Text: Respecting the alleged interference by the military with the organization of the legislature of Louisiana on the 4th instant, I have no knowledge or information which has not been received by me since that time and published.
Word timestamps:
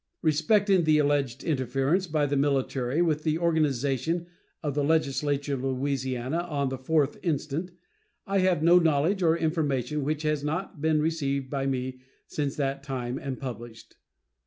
Respecting 0.23 0.85
the 0.85 0.97
alleged 0.97 1.43
interference 1.43 2.07
by 2.07 2.25
the 2.25 2.35
military 2.35 3.03
with 3.03 3.21
the 3.21 3.37
organization 3.37 4.25
of 4.63 4.73
the 4.73 4.83
legislature 4.83 5.53
of 5.53 5.63
Louisiana 5.63 6.39
on 6.39 6.69
the 6.69 6.77
4th 6.79 7.19
instant, 7.21 7.69
I 8.25 8.39
have 8.39 8.63
no 8.63 8.79
knowledge 8.79 9.21
or 9.21 9.37
information 9.37 10.03
which 10.03 10.23
has 10.23 10.43
not 10.43 10.81
been 10.81 11.01
received 11.03 11.51
by 11.51 11.67
me 11.67 11.99
since 12.25 12.55
that 12.55 12.81
time 12.81 13.19
and 13.19 13.39
published. 13.39 13.97